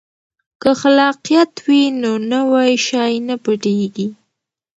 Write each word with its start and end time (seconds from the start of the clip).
که 0.61 0.69
خلاقیت 0.81 1.51
وي 1.65 1.81
نو 2.01 2.11
نوی 2.31 2.71
شی 2.87 3.13
نه 3.27 3.35
پټیږي. 3.43 4.07